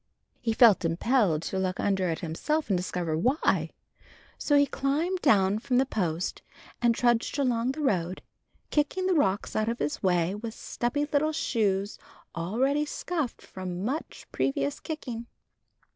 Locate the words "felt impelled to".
0.51-1.59